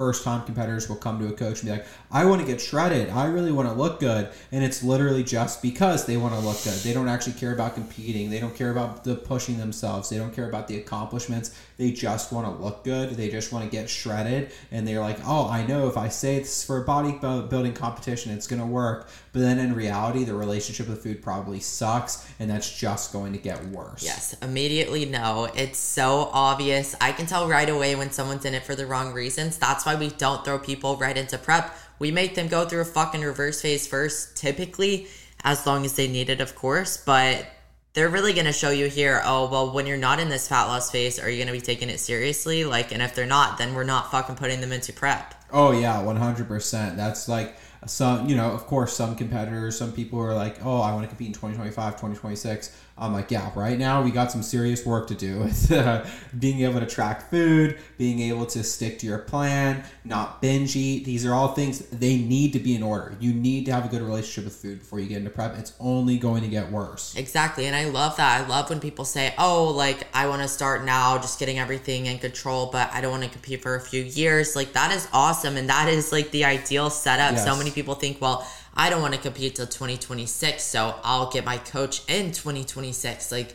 first 0.00 0.24
time 0.24 0.42
competitors 0.46 0.88
will 0.88 0.96
come 0.96 1.18
to 1.18 1.28
a 1.28 1.32
coach 1.32 1.60
and 1.60 1.70
be 1.70 1.72
like, 1.72 1.86
I 2.10 2.24
want 2.24 2.40
to 2.40 2.46
get 2.46 2.58
shredded. 2.58 3.10
I 3.10 3.26
really 3.26 3.52
want 3.52 3.68
to 3.68 3.74
look 3.74 4.00
good. 4.00 4.30
And 4.50 4.64
it's 4.64 4.82
literally 4.82 5.22
just 5.22 5.60
because 5.60 6.06
they 6.06 6.16
want 6.16 6.32
to 6.32 6.40
look 6.40 6.56
good. 6.64 6.72
They 6.78 6.94
don't 6.94 7.06
actually 7.06 7.34
care 7.34 7.52
about 7.52 7.74
competing. 7.74 8.30
They 8.30 8.40
don't 8.40 8.54
care 8.56 8.70
about 8.70 9.04
the 9.04 9.14
pushing 9.14 9.58
themselves. 9.58 10.08
They 10.08 10.16
don't 10.16 10.34
care 10.34 10.48
about 10.48 10.68
the 10.68 10.78
accomplishments. 10.78 11.54
They 11.76 11.90
just 11.90 12.32
want 12.32 12.46
to 12.46 12.62
look 12.64 12.82
good. 12.82 13.10
They 13.10 13.28
just 13.28 13.52
want 13.52 13.66
to 13.66 13.70
get 13.70 13.90
shredded. 13.90 14.52
And 14.70 14.88
they're 14.88 15.00
like, 15.00 15.18
oh, 15.26 15.50
I 15.50 15.66
know 15.66 15.86
if 15.86 15.98
I 15.98 16.08
say 16.08 16.38
this 16.38 16.64
for 16.64 16.82
a 16.82 16.86
bodybuilding 16.86 17.76
competition, 17.76 18.32
it's 18.32 18.46
going 18.46 18.62
to 18.62 18.66
work. 18.66 19.10
But 19.32 19.40
then 19.40 19.58
in 19.58 19.74
reality, 19.74 20.24
the 20.24 20.34
relationship 20.34 20.88
with 20.88 21.02
food 21.02 21.20
probably 21.20 21.60
sucks. 21.60 22.26
And 22.38 22.48
that's 22.48 22.74
just 22.74 23.12
going 23.12 23.34
to 23.34 23.38
get 23.38 23.62
worse. 23.66 24.02
Yes, 24.02 24.34
immediately 24.40 25.04
no. 25.04 25.50
It's 25.54 25.78
so 25.78 26.30
obvious. 26.32 26.96
I 27.02 27.12
can 27.12 27.26
tell 27.26 27.48
right 27.48 27.68
away 27.68 27.96
when 27.96 28.10
someone's 28.10 28.46
in 28.46 28.54
it 28.54 28.64
for 28.64 28.74
the 28.74 28.86
wrong 28.86 29.12
reasons. 29.12 29.58
That's 29.58 29.84
why 29.84 29.89
we 29.94 30.08
don't 30.08 30.44
throw 30.44 30.58
people 30.58 30.96
right 30.96 31.16
into 31.16 31.38
prep. 31.38 31.76
We 31.98 32.10
make 32.10 32.34
them 32.34 32.48
go 32.48 32.64
through 32.64 32.80
a 32.80 32.86
fucking 32.86 33.22
reverse 33.22 33.60
phase 33.60 33.86
first, 33.86 34.36
typically, 34.36 35.08
as 35.44 35.66
long 35.66 35.84
as 35.84 35.96
they 35.96 36.08
need 36.08 36.30
it, 36.30 36.40
of 36.40 36.54
course. 36.54 36.96
But 36.96 37.46
they're 37.92 38.08
really 38.08 38.32
going 38.32 38.46
to 38.46 38.52
show 38.52 38.70
you 38.70 38.86
here, 38.86 39.20
oh, 39.24 39.50
well, 39.50 39.72
when 39.72 39.86
you're 39.86 39.96
not 39.96 40.20
in 40.20 40.28
this 40.28 40.48
fat 40.48 40.64
loss 40.66 40.90
phase, 40.90 41.18
are 41.18 41.28
you 41.28 41.36
going 41.36 41.48
to 41.48 41.52
be 41.52 41.60
taking 41.60 41.90
it 41.90 41.98
seriously? 41.98 42.64
Like, 42.64 42.92
and 42.92 43.02
if 43.02 43.14
they're 43.14 43.26
not, 43.26 43.58
then 43.58 43.74
we're 43.74 43.84
not 43.84 44.10
fucking 44.10 44.36
putting 44.36 44.60
them 44.60 44.72
into 44.72 44.92
prep. 44.92 45.34
Oh, 45.52 45.72
yeah, 45.72 45.96
100%. 45.96 46.96
That's 46.96 47.28
like, 47.28 47.56
some 47.86 48.28
you 48.28 48.36
know 48.36 48.50
of 48.50 48.66
course 48.66 48.94
some 48.94 49.16
competitors 49.16 49.78
some 49.78 49.92
people 49.92 50.20
are 50.20 50.34
like 50.34 50.64
oh 50.64 50.80
i 50.80 50.92
want 50.92 51.02
to 51.02 51.08
compete 51.08 51.28
in 51.28 51.32
2025 51.32 51.92
2026 51.94 52.76
i'm 52.98 53.12
like 53.12 53.30
yeah 53.30 53.50
right 53.56 53.78
now 53.78 54.02
we 54.02 54.10
got 54.10 54.30
some 54.30 54.42
serious 54.42 54.84
work 54.84 55.06
to 55.06 55.14
do 55.14 55.38
with 55.44 55.72
uh, 55.72 56.04
being 56.38 56.60
able 56.60 56.78
to 56.78 56.86
track 56.86 57.30
food 57.30 57.78
being 57.96 58.20
able 58.20 58.44
to 58.44 58.62
stick 58.62 58.98
to 58.98 59.06
your 59.06 59.18
plan 59.18 59.82
not 60.04 60.40
binge 60.40 60.76
eat. 60.76 61.04
These 61.04 61.24
are 61.26 61.34
all 61.34 61.48
things 61.48 61.80
they 61.90 62.16
need 62.16 62.52
to 62.54 62.58
be 62.58 62.74
in 62.74 62.82
order. 62.82 63.16
You 63.20 63.32
need 63.32 63.66
to 63.66 63.72
have 63.72 63.84
a 63.84 63.88
good 63.88 64.02
relationship 64.02 64.44
with 64.44 64.56
food 64.56 64.80
before 64.80 65.00
you 65.00 65.06
get 65.06 65.18
into 65.18 65.30
prep. 65.30 65.56
It's 65.58 65.72
only 65.78 66.18
going 66.18 66.42
to 66.42 66.48
get 66.48 66.70
worse. 66.70 67.14
Exactly 67.16 67.66
and 67.66 67.76
i 67.76 67.84
love 67.84 68.16
that. 68.16 68.40
I 68.40 68.46
love 68.46 68.70
when 68.70 68.80
people 68.80 69.04
say 69.04 69.34
oh 69.38 69.64
like 69.64 70.06
i 70.14 70.26
want 70.26 70.42
to 70.42 70.48
start 70.48 70.84
now 70.84 71.18
just 71.18 71.38
getting 71.38 71.58
everything 71.58 72.06
in 72.06 72.18
control 72.18 72.66
but 72.72 72.92
i 72.92 73.00
don't 73.00 73.10
want 73.10 73.24
to 73.24 73.30
compete 73.30 73.62
for 73.62 73.74
a 73.76 73.80
few 73.80 74.02
years. 74.02 74.56
Like 74.56 74.72
that 74.72 74.92
is 74.92 75.08
awesome 75.12 75.56
and 75.56 75.68
that 75.68 75.88
is 75.88 76.12
like 76.12 76.30
the 76.30 76.44
ideal 76.44 76.90
setup. 76.90 77.32
Yes. 77.32 77.44
so 77.44 77.56
many 77.56 77.69
people 77.70 77.94
think, 77.94 78.20
well, 78.20 78.46
I 78.74 78.90
don't 78.90 79.02
want 79.02 79.14
to 79.14 79.20
compete 79.20 79.56
till 79.56 79.66
2026, 79.66 80.62
so 80.62 80.94
I'll 81.02 81.30
get 81.30 81.44
my 81.44 81.58
coach 81.58 82.02
in 82.08 82.32
2026. 82.32 83.32
Like, 83.32 83.54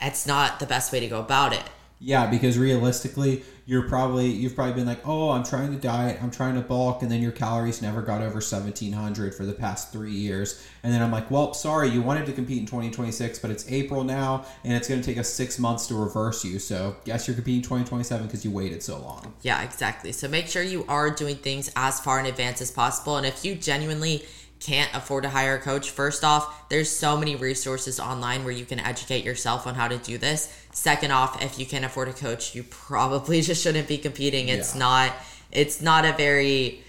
it's 0.00 0.26
not 0.26 0.60
the 0.60 0.66
best 0.66 0.92
way 0.92 1.00
to 1.00 1.08
go 1.08 1.20
about 1.20 1.52
it. 1.52 1.62
Yeah, 2.00 2.26
because 2.26 2.56
realistically, 2.56 3.42
you're 3.66 3.88
probably 3.88 4.28
you've 4.28 4.54
probably 4.54 4.74
been 4.74 4.86
like, 4.86 5.06
oh, 5.06 5.30
I'm 5.30 5.44
trying 5.44 5.72
to 5.72 5.78
diet, 5.78 6.22
I'm 6.22 6.30
trying 6.30 6.54
to 6.54 6.60
bulk, 6.60 7.02
and 7.02 7.10
then 7.10 7.20
your 7.20 7.32
calories 7.32 7.82
never 7.82 8.02
got 8.02 8.20
over 8.20 8.36
1700 8.36 9.34
for 9.34 9.44
the 9.44 9.52
past 9.52 9.92
three 9.92 10.12
years, 10.12 10.64
and 10.82 10.92
then 10.92 11.02
I'm 11.02 11.10
like, 11.10 11.30
well, 11.30 11.52
sorry, 11.54 11.88
you 11.88 12.00
wanted 12.00 12.26
to 12.26 12.32
compete 12.32 12.58
in 12.58 12.66
2026, 12.66 13.40
but 13.40 13.50
it's 13.50 13.70
April 13.70 14.04
now, 14.04 14.46
and 14.64 14.72
it's 14.72 14.88
going 14.88 15.00
to 15.00 15.06
take 15.06 15.18
us 15.18 15.28
six 15.28 15.58
months 15.58 15.86
to 15.88 15.94
reverse 15.94 16.44
you. 16.44 16.58
So 16.58 16.96
guess 17.04 17.26
you're 17.26 17.34
competing 17.34 17.62
2027 17.62 18.26
because 18.26 18.44
you 18.44 18.52
waited 18.52 18.82
so 18.82 18.98
long. 19.00 19.34
Yeah, 19.42 19.62
exactly. 19.62 20.12
So 20.12 20.28
make 20.28 20.46
sure 20.46 20.62
you 20.62 20.84
are 20.88 21.10
doing 21.10 21.36
things 21.36 21.70
as 21.76 22.00
far 22.00 22.20
in 22.20 22.26
advance 22.26 22.62
as 22.62 22.70
possible, 22.70 23.16
and 23.16 23.26
if 23.26 23.44
you 23.44 23.54
genuinely 23.54 24.24
can't 24.60 24.92
afford 24.94 25.24
to 25.24 25.30
hire 25.30 25.56
a 25.56 25.60
coach, 25.60 25.90
first 25.90 26.24
off, 26.24 26.68
there's 26.68 26.90
so 26.90 27.16
many 27.16 27.36
resources 27.36 28.00
online 28.00 28.44
where 28.44 28.52
you 28.52 28.64
can 28.64 28.80
educate 28.80 29.24
yourself 29.24 29.66
on 29.66 29.74
how 29.74 29.88
to 29.88 29.98
do 29.98 30.18
this. 30.18 30.52
Second 30.72 31.12
off, 31.12 31.42
if 31.42 31.58
you 31.58 31.66
can't 31.66 31.84
afford 31.84 32.08
a 32.08 32.12
coach, 32.12 32.54
you 32.54 32.62
probably 32.64 33.40
just 33.42 33.62
shouldn't 33.62 33.88
be 33.88 33.98
competing. 33.98 34.48
It's 34.48 34.74
yeah. 34.74 34.80
not 34.80 35.12
it's 35.50 35.80
not 35.80 36.04
a 36.04 36.12
very 36.12 36.82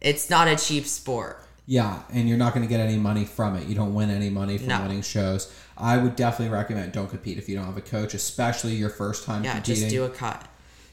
it's 0.00 0.30
not 0.30 0.48
a 0.48 0.56
cheap 0.56 0.84
sport. 0.84 1.42
Yeah, 1.68 2.02
and 2.12 2.28
you're 2.28 2.38
not 2.38 2.54
going 2.54 2.64
to 2.64 2.68
get 2.68 2.78
any 2.78 2.96
money 2.96 3.24
from 3.24 3.56
it. 3.56 3.66
You 3.66 3.74
don't 3.74 3.92
win 3.92 4.08
any 4.08 4.30
money 4.30 4.56
from 4.56 4.68
no. 4.68 4.82
winning 4.82 5.02
shows. 5.02 5.52
I 5.76 5.96
would 5.96 6.14
definitely 6.14 6.54
recommend 6.54 6.92
don't 6.92 7.10
compete 7.10 7.38
if 7.38 7.48
you 7.48 7.56
don't 7.56 7.66
have 7.66 7.76
a 7.76 7.82
coach, 7.82 8.14
especially 8.14 8.74
your 8.74 8.88
first 8.88 9.24
time 9.24 9.42
yeah, 9.42 9.54
competing. 9.54 9.82
just 9.82 9.90
do 9.90 10.04
a 10.04 10.08
cut. 10.08 10.46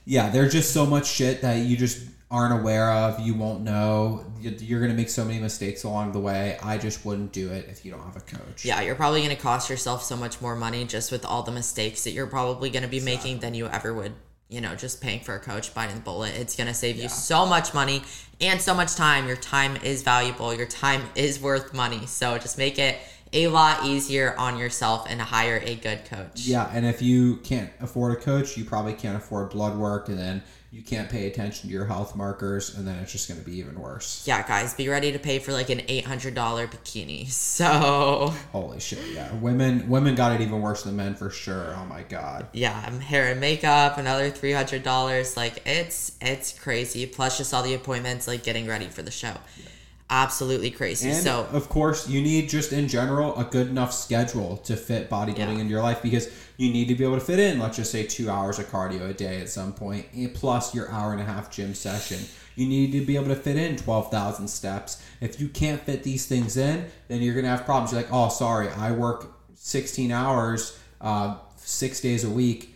Yeah, 0.05 0.29
there's 0.29 0.51
just 0.51 0.73
so 0.73 0.85
much 0.85 1.07
shit 1.07 1.41
that 1.41 1.65
you 1.65 1.77
just 1.77 2.07
aren't 2.29 2.59
aware 2.59 2.91
of, 2.91 3.19
you 3.19 3.35
won't 3.35 3.61
know. 3.61 4.25
You're 4.39 4.79
going 4.79 4.91
to 4.91 4.97
make 4.97 5.09
so 5.09 5.23
many 5.23 5.39
mistakes 5.39 5.83
along 5.83 6.13
the 6.13 6.19
way. 6.19 6.57
I 6.63 6.79
just 6.79 7.05
wouldn't 7.05 7.31
do 7.31 7.51
it 7.51 7.67
if 7.69 7.85
you 7.85 7.91
don't 7.91 8.03
have 8.03 8.17
a 8.17 8.21
coach. 8.21 8.65
Yeah, 8.65 8.81
you're 8.81 8.95
probably 8.95 9.23
going 9.23 9.35
to 9.35 9.41
cost 9.41 9.69
yourself 9.69 10.03
so 10.03 10.17
much 10.17 10.41
more 10.41 10.55
money 10.55 10.83
just 10.85 11.11
with 11.11 11.25
all 11.25 11.43
the 11.43 11.51
mistakes 11.51 12.03
that 12.05 12.11
you're 12.11 12.27
probably 12.27 12.71
going 12.71 12.83
to 12.83 12.89
be 12.89 12.97
exactly. 12.97 13.15
making 13.15 13.39
than 13.41 13.53
you 13.53 13.67
ever 13.67 13.93
would, 13.93 14.13
you 14.49 14.61
know, 14.61 14.73
just 14.75 14.99
paying 14.99 15.19
for 15.19 15.35
a 15.35 15.39
coach, 15.39 15.73
biting 15.75 15.95
the 15.95 16.01
bullet. 16.01 16.33
It's 16.35 16.55
going 16.55 16.67
to 16.67 16.73
save 16.73 16.97
yeah. 16.97 17.03
you 17.03 17.09
so 17.09 17.45
much 17.45 17.73
money 17.73 18.01
and 18.41 18.59
so 18.59 18.73
much 18.73 18.95
time. 18.95 19.27
Your 19.27 19.37
time 19.37 19.77
is 19.77 20.01
valuable, 20.01 20.53
your 20.55 20.65
time 20.65 21.03
is 21.15 21.39
worth 21.39 21.73
money. 21.73 22.07
So 22.07 22.37
just 22.39 22.57
make 22.57 22.79
it 22.79 22.97
a 23.33 23.47
lot 23.47 23.85
easier 23.85 24.35
on 24.37 24.57
yourself 24.57 25.07
and 25.09 25.19
hire 25.21 25.61
a 25.63 25.75
good 25.75 26.05
coach. 26.05 26.41
Yeah, 26.41 26.69
and 26.73 26.85
if 26.85 27.01
you 27.01 27.37
can't 27.37 27.71
afford 27.81 28.17
a 28.17 28.21
coach, 28.21 28.57
you 28.57 28.65
probably 28.65 28.93
can't 28.93 29.17
afford 29.17 29.49
blood 29.49 29.77
work 29.77 30.09
and 30.09 30.17
then 30.17 30.43
you 30.73 30.81
can't 30.81 31.07
pay 31.07 31.27
attention 31.27 31.69
to 31.69 31.73
your 31.73 31.85
health 31.85 32.15
markers 32.15 32.75
and 32.75 32.87
then 32.87 32.97
it's 32.97 33.11
just 33.11 33.29
going 33.29 33.39
to 33.39 33.45
be 33.45 33.59
even 33.59 33.79
worse. 33.79 34.23
Yeah 34.25 34.45
guys 34.47 34.73
be 34.73 34.89
ready 34.89 35.11
to 35.11 35.19
pay 35.19 35.37
for 35.37 35.53
like 35.53 35.69
an 35.69 35.79
$800 35.81 36.33
bikini 36.33 37.27
so. 37.31 38.33
Holy 38.51 38.79
shit 38.79 39.05
yeah. 39.13 39.31
Women 39.35 39.87
women 39.87 40.15
got 40.15 40.33
it 40.33 40.41
even 40.41 40.61
worse 40.61 40.81
than 40.81 40.95
men 40.95 41.13
for 41.13 41.29
sure. 41.29 41.75
Oh 41.77 41.85
my 41.85 42.01
god. 42.01 42.47
Yeah 42.53 42.89
hair 43.01 43.31
and 43.31 43.39
makeup 43.39 43.99
another 43.99 44.31
$300 44.31 45.37
like 45.37 45.61
it's 45.67 46.17
it's 46.19 46.57
crazy. 46.57 47.05
Plus 47.05 47.37
just 47.37 47.53
all 47.53 47.61
the 47.61 47.75
appointments 47.75 48.27
like 48.27 48.41
getting 48.41 48.65
ready 48.65 48.87
for 48.87 49.03
the 49.03 49.11
show. 49.11 49.27
Yeah 49.57 49.65
absolutely 50.09 50.71
crazy. 50.71 51.09
And 51.09 51.23
so, 51.23 51.47
of 51.51 51.69
course, 51.69 52.07
you 52.07 52.21
need 52.21 52.49
just 52.49 52.73
in 52.73 52.87
general 52.87 53.37
a 53.37 53.43
good 53.43 53.67
enough 53.67 53.93
schedule 53.93 54.57
to 54.57 54.75
fit 54.75 55.09
bodybuilding 55.09 55.37
yeah. 55.37 55.59
into 55.59 55.71
your 55.71 55.81
life 55.81 56.01
because 56.01 56.29
you 56.57 56.71
need 56.71 56.87
to 56.87 56.95
be 56.95 57.03
able 57.03 57.19
to 57.19 57.25
fit 57.25 57.39
in, 57.39 57.59
let's 57.59 57.77
just 57.77 57.91
say, 57.91 58.05
two 58.05 58.29
hours 58.29 58.59
of 58.59 58.67
cardio 58.67 59.09
a 59.09 59.13
day 59.13 59.41
at 59.41 59.49
some 59.49 59.73
point, 59.73 60.05
plus 60.33 60.75
your 60.75 60.89
hour 60.91 61.11
and 61.11 61.21
a 61.21 61.25
half 61.25 61.51
gym 61.51 61.73
session. 61.73 62.19
You 62.55 62.67
need 62.67 62.91
to 62.91 63.03
be 63.03 63.15
able 63.15 63.29
to 63.29 63.35
fit 63.35 63.57
in 63.57 63.75
12,000 63.77 64.47
steps. 64.47 65.03
If 65.21 65.39
you 65.41 65.49
can't 65.49 65.81
fit 65.81 66.03
these 66.03 66.27
things 66.27 66.57
in, 66.57 66.85
then 67.07 67.21
you're 67.21 67.33
going 67.33 67.45
to 67.45 67.49
have 67.49 67.65
problems. 67.65 67.91
You're 67.91 68.01
like, 68.01 68.11
oh, 68.13 68.29
sorry, 68.29 68.69
I 68.69 68.91
work 68.91 69.35
16 69.55 70.11
hours, 70.11 70.77
uh, 71.01 71.37
six 71.55 71.99
days 71.99 72.23
a 72.23 72.29
week. 72.29 72.75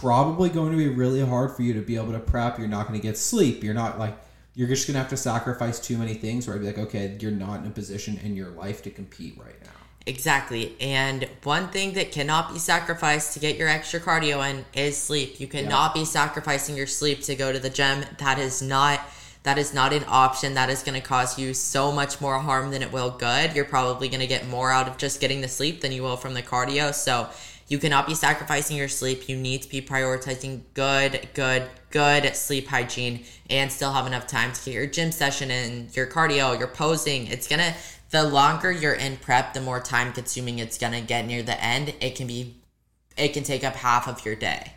Probably 0.00 0.48
going 0.50 0.72
to 0.72 0.76
be 0.76 0.88
really 0.88 1.24
hard 1.24 1.52
for 1.52 1.62
you 1.62 1.72
to 1.74 1.80
be 1.80 1.96
able 1.96 2.12
to 2.12 2.18
prep. 2.18 2.58
You're 2.58 2.68
not 2.68 2.86
going 2.88 2.98
to 2.98 3.06
get 3.06 3.16
sleep. 3.16 3.62
You're 3.62 3.74
not 3.74 3.98
like 3.98 4.16
you're 4.54 4.68
just 4.68 4.86
gonna 4.86 4.98
have 4.98 5.08
to 5.10 5.16
sacrifice 5.16 5.80
too 5.80 5.98
many 5.98 6.14
things 6.14 6.46
where 6.46 6.56
I'd 6.56 6.60
be 6.60 6.66
like, 6.66 6.78
okay, 6.78 7.16
you're 7.20 7.30
not 7.30 7.60
in 7.60 7.66
a 7.66 7.70
position 7.70 8.18
in 8.22 8.36
your 8.36 8.50
life 8.50 8.82
to 8.82 8.90
compete 8.90 9.38
right 9.38 9.60
now. 9.62 9.70
Exactly. 10.06 10.76
And 10.80 11.26
one 11.44 11.68
thing 11.68 11.94
that 11.94 12.12
cannot 12.12 12.52
be 12.52 12.58
sacrificed 12.58 13.32
to 13.34 13.40
get 13.40 13.56
your 13.56 13.68
extra 13.68 14.00
cardio 14.00 14.48
in 14.48 14.64
is 14.74 14.98
sleep. 14.98 15.40
You 15.40 15.46
cannot 15.46 15.96
yeah. 15.96 16.02
be 16.02 16.04
sacrificing 16.04 16.76
your 16.76 16.86
sleep 16.86 17.22
to 17.22 17.34
go 17.34 17.52
to 17.52 17.58
the 17.58 17.70
gym. 17.70 18.04
That 18.18 18.38
is 18.38 18.60
not 18.60 19.00
that 19.44 19.58
is 19.58 19.74
not 19.74 19.92
an 19.92 20.04
option. 20.08 20.54
That 20.54 20.70
is 20.70 20.82
going 20.82 20.98
to 20.98 21.06
cause 21.06 21.38
you 21.38 21.52
so 21.52 21.92
much 21.92 22.18
more 22.18 22.38
harm 22.38 22.70
than 22.70 22.82
it 22.82 22.90
will 22.90 23.10
good. 23.10 23.54
You're 23.54 23.66
probably 23.66 24.08
going 24.08 24.20
to 24.20 24.26
get 24.26 24.48
more 24.48 24.70
out 24.70 24.88
of 24.88 24.96
just 24.96 25.20
getting 25.20 25.42
the 25.42 25.48
sleep 25.48 25.82
than 25.82 25.92
you 25.92 26.02
will 26.02 26.16
from 26.16 26.32
the 26.32 26.42
cardio. 26.42 26.94
So, 26.94 27.28
you 27.68 27.78
cannot 27.78 28.06
be 28.06 28.14
sacrificing 28.14 28.76
your 28.76 28.88
sleep. 28.88 29.28
You 29.28 29.36
need 29.36 29.62
to 29.62 29.68
be 29.68 29.80
prioritizing 29.80 30.62
good, 30.74 31.28
good, 31.34 31.68
good 31.90 32.34
sleep 32.36 32.68
hygiene 32.68 33.24
and 33.48 33.72
still 33.72 33.92
have 33.92 34.06
enough 34.06 34.26
time 34.26 34.52
to 34.52 34.64
get 34.64 34.74
your 34.74 34.86
gym 34.86 35.12
session 35.12 35.50
in, 35.50 35.88
your 35.94 36.06
cardio, 36.06 36.58
your 36.58 36.68
posing. 36.68 37.26
It's 37.28 37.48
gonna, 37.48 37.74
the 38.10 38.24
longer 38.24 38.70
you're 38.70 38.94
in 38.94 39.16
prep, 39.16 39.54
the 39.54 39.60
more 39.60 39.80
time 39.80 40.12
consuming 40.12 40.58
it's 40.58 40.76
gonna 40.76 41.00
get 41.00 41.26
near 41.26 41.42
the 41.42 41.62
end. 41.62 41.94
It 42.00 42.16
can 42.16 42.26
be, 42.26 42.56
it 43.16 43.32
can 43.32 43.44
take 43.44 43.64
up 43.64 43.74
half 43.74 44.08
of 44.08 44.24
your 44.26 44.34
day. 44.34 44.72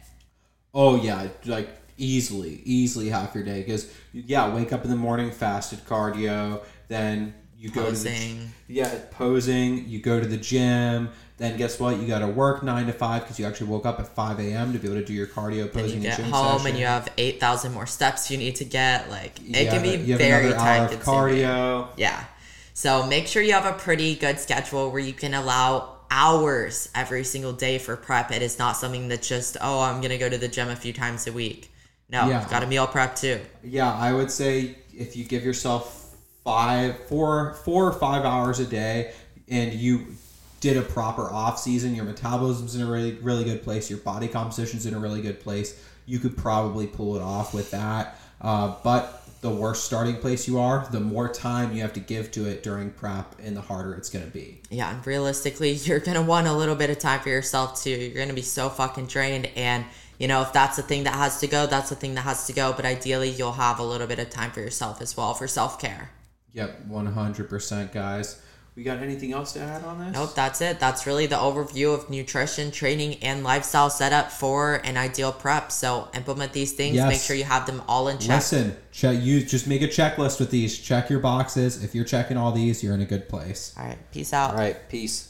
Oh, 0.74 0.96
yeah. 0.96 1.28
Like, 1.46 1.70
easily, 1.98 2.62
easily 2.64 3.10
half 3.10 3.36
your 3.36 3.44
day. 3.44 3.64
Because, 3.64 3.92
yeah, 4.14 4.54
wake 4.54 4.72
up 4.72 4.84
in 4.86 4.90
the 4.90 4.96
morning, 4.96 5.32
fasted 5.32 5.80
cardio, 5.86 6.64
then 6.88 7.34
you 7.58 7.70
go 7.70 7.86
posing. 7.86 8.12
to 8.12 8.46
the 8.68 8.74
yeah 8.74 9.00
posing 9.12 9.88
you 9.88 10.00
go 10.00 10.20
to 10.20 10.28
the 10.28 10.38
gym 10.38 11.10
then 11.38 11.56
guess 11.56 11.80
what? 11.80 12.00
You 12.00 12.08
got 12.08 12.20
to 12.20 12.28
work 12.28 12.64
nine 12.64 12.88
to 12.88 12.94
five 12.94 13.22
because 13.22 13.38
you 13.38 13.46
actually 13.46 13.68
woke 13.68 13.86
up 13.86 14.00
at 14.00 14.08
five 14.08 14.40
a.m. 14.40 14.74
to 14.74 14.80
be 14.80 14.88
able 14.88 15.00
to 15.00 15.06
do 15.06 15.14
your 15.14 15.28
cardio, 15.28 15.72
posing, 15.72 16.02
then 16.02 16.18
you 16.18 16.18
get 16.18 16.20
home 16.20 16.58
session. 16.58 16.72
and 16.72 16.80
you 16.80 16.88
have 16.88 17.10
eight 17.18 17.40
thousand 17.40 17.74
more 17.74 17.86
steps 17.86 18.32
you 18.32 18.40
need 18.40 18.56
to 18.56 18.66
get. 18.66 19.10
Like 19.12 19.40
it 19.40 19.66
yeah, 19.66 19.72
can 19.72 19.84
be 19.84 19.98
very 20.14 20.52
time 20.54 20.90
consuming. 20.90 21.36
Cardio. 21.36 21.90
Yeah. 21.96 22.24
So 22.74 23.06
make 23.06 23.28
sure 23.28 23.44
you 23.44 23.54
have 23.54 23.66
a 23.66 23.78
pretty 23.78 24.16
good 24.16 24.40
schedule 24.40 24.92
where 24.92 25.00
you 25.00 25.14
can 25.14 25.36
allow 25.36 25.98
hours 26.10 26.90
every 26.96 27.24
single 27.24 27.54
day 27.54 27.78
for 27.78 27.96
prep. 27.96 28.32
It 28.32 28.42
is 28.42 28.58
not 28.58 28.76
something 28.76 29.08
that 29.10 29.22
just 29.22 29.58
oh 29.62 29.82
I'm 29.82 30.02
gonna 30.02 30.18
go 30.18 30.30
to 30.30 30.40
the 30.40 30.48
gym 30.48 30.70
a 30.70 30.76
few 30.76 30.94
times 30.94 31.28
a 31.28 31.34
week. 31.34 31.72
No, 32.10 32.28
yeah. 32.28 32.48
got 32.50 32.64
a 32.64 32.68
meal 32.68 32.88
prep 32.88 33.16
too. 33.16 33.42
Yeah, 33.64 33.94
I 33.94 34.12
would 34.12 34.32
say 34.32 34.78
if 34.92 35.16
you 35.16 35.24
give 35.24 35.44
yourself 35.44 36.07
five, 36.48 36.98
four, 37.08 37.56
four 37.66 37.86
or 37.86 37.92
five 37.92 38.24
hours 38.24 38.60
a 38.60 38.66
day, 38.66 39.12
and 39.50 39.74
you 39.74 40.08
did 40.62 40.78
a 40.78 40.82
proper 40.82 41.24
off 41.24 41.60
season, 41.60 41.94
your 41.94 42.06
metabolism's 42.06 42.74
in 42.74 42.82
a 42.82 42.90
really 42.90 43.16
really 43.16 43.44
good 43.44 43.62
place, 43.62 43.90
your 43.90 44.00
body 44.00 44.30
composition's 44.30 44.86
in 44.86 44.94
a 44.94 45.00
really 45.00 45.22
good 45.22 45.42
place, 45.42 45.84
you 46.06 46.20
could 46.20 46.38
probably 46.38 46.88
pull 46.88 47.18
it 47.18 47.22
off 47.22 47.54
with 47.54 47.70
that. 47.72 48.18
Uh, 48.40 48.74
but 48.82 49.28
the 49.42 49.50
worse 49.50 49.84
starting 49.84 50.16
place 50.16 50.48
you 50.48 50.58
are, 50.58 50.88
the 50.90 51.02
more 51.02 51.28
time 51.28 51.76
you 51.76 51.82
have 51.82 51.92
to 51.92 52.00
give 52.00 52.32
to 52.32 52.46
it 52.46 52.64
during 52.64 52.92
prep, 52.92 53.36
and 53.44 53.58
the 53.58 53.62
harder 53.62 53.94
it's 53.96 54.10
going 54.10 54.24
to 54.24 54.32
be. 54.32 54.62
Yeah, 54.70 54.98
realistically, 55.04 55.72
you're 55.84 56.00
gonna 56.00 56.22
want 56.22 56.48
a 56.48 56.54
little 56.54 56.76
bit 56.76 56.90
of 56.90 56.98
time 56.98 57.20
for 57.20 57.28
yourself 57.30 57.84
too. 57.84 57.90
You're 57.90 58.24
gonna 58.24 58.34
be 58.34 58.42
so 58.42 58.70
fucking 58.70 59.08
drained, 59.08 59.50
and 59.58 59.84
you 60.18 60.30
know 60.30 60.44
if 60.44 60.54
that's 60.54 60.78
the 60.78 60.84
thing 60.84 61.04
that 61.04 61.16
has 61.16 61.42
to 61.42 61.48
go, 61.48 61.68
that's 61.68 61.90
the 61.90 61.96
thing 61.96 62.16
that 62.16 62.22
has 62.22 62.48
to 62.48 62.54
go. 62.54 62.72
But 62.72 62.86
ideally, 62.86 63.32
you'll 63.32 63.52
have 63.52 63.80
a 63.80 63.84
little 63.84 64.08
bit 64.08 64.20
of 64.20 64.30
time 64.30 64.52
for 64.52 64.62
yourself 64.62 65.02
as 65.02 65.18
well 65.18 65.34
for 65.34 65.46
self 65.46 65.78
care. 65.78 66.10
Yep, 66.54 66.86
one 66.88 67.06
hundred 67.06 67.50
percent, 67.50 67.92
guys. 67.92 68.42
We 68.76 68.84
got 68.84 69.00
anything 69.00 69.34
else 69.34 69.54
to 69.54 69.60
add 69.60 69.84
on 69.84 69.98
this? 69.98 70.14
Nope, 70.14 70.36
that's 70.36 70.62
it. 70.62 70.80
That's 70.80 71.08
really 71.08 71.26
the 71.26 71.36
overview 71.36 71.96
of 71.96 72.12
nutrition, 72.12 72.70
training, 72.70 73.16
and 73.24 73.44
lifestyle 73.44 73.90
setup 73.90 74.32
for 74.32 74.76
an 74.76 74.98
ideal 74.98 75.32
prep. 75.32 75.72
So 75.72 76.10
implement 76.14 76.54
these 76.54 76.74
things. 76.74 76.96
Yes. 76.96 77.10
Make 77.10 77.22
sure 77.22 77.36
you 77.36 77.44
have 77.44 77.66
them 77.66 77.82
all 77.88 78.08
in 78.08 78.20
check. 78.20 78.38
Listen, 78.38 78.78
check 78.92 79.18
you 79.20 79.44
just 79.44 79.66
make 79.66 79.82
a 79.82 79.88
checklist 79.88 80.40
with 80.40 80.52
these. 80.52 80.78
Check 80.78 81.10
your 81.10 81.22
boxes. 81.22 81.84
If 81.84 81.96
you're 81.96 82.06
checking 82.06 82.38
all 82.38 82.52
these, 82.52 82.84
you're 82.84 82.94
in 82.94 83.02
a 83.02 83.06
good 83.06 83.28
place. 83.28 83.74
All 83.80 83.84
right, 83.84 83.98
peace 84.12 84.32
out. 84.32 84.52
All 84.52 84.58
right, 84.58 84.78
peace. 84.90 85.27